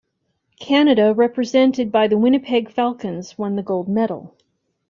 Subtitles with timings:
[0.59, 4.35] Canada, represented by the Winnipeg Falcons, won the gold medal.